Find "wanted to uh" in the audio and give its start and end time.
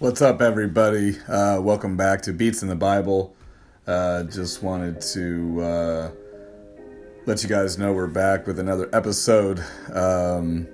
4.62-6.10